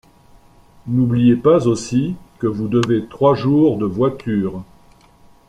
N’oubliez 0.87 1.35
pas 1.35 1.67
aussi 1.67 2.15
que 2.39 2.47
vous 2.47 2.67
devez 2.67 3.05
trois 3.07 3.35
jours 3.35 3.77
de 3.77 3.85
voiture. 3.85 4.63